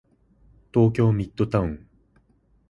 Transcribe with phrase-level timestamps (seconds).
[0.73, 1.87] 東京ミッドタウン